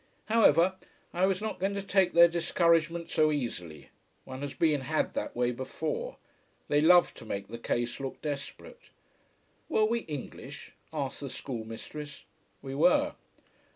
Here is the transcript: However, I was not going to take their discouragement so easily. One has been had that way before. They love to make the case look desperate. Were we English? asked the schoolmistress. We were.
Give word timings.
However, 0.29 0.77
I 1.13 1.27
was 1.27 1.43
not 1.43 1.59
going 1.59 1.75
to 1.75 1.83
take 1.83 2.13
their 2.13 2.27
discouragement 2.27 3.11
so 3.11 3.31
easily. 3.31 3.91
One 4.25 4.41
has 4.41 4.55
been 4.55 4.81
had 4.81 5.13
that 5.13 5.35
way 5.35 5.51
before. 5.51 6.17
They 6.69 6.81
love 6.81 7.13
to 7.13 7.23
make 7.23 7.49
the 7.49 7.59
case 7.59 7.99
look 7.99 8.19
desperate. 8.19 8.89
Were 9.69 9.85
we 9.85 9.99
English? 10.09 10.71
asked 10.91 11.19
the 11.19 11.29
schoolmistress. 11.29 12.23
We 12.63 12.73
were. 12.73 13.13